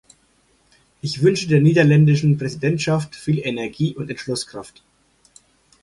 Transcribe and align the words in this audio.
Ich 1.03 1.21
wünsche 1.21 1.47
der 1.47 1.61
niederländischen 1.61 2.35
Präsidentschaft 2.39 3.15
viel 3.15 3.37
Energie 3.37 3.93
und 3.95 4.09
Entschlusskraft. 4.09 4.81